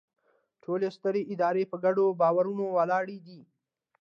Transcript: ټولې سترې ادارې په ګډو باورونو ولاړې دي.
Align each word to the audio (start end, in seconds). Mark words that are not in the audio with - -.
ټولې 0.63 0.87
سترې 0.97 1.21
ادارې 1.33 1.63
په 1.71 1.77
ګډو 1.83 2.05
باورونو 2.21 2.65
ولاړې 2.77 3.17
دي. 3.25 3.39